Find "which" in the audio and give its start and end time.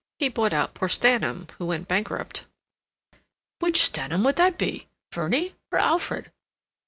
3.59-3.83